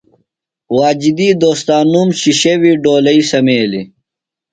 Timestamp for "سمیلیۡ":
3.29-3.87